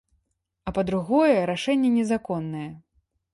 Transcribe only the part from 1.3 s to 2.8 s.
рашэнне незаконнае.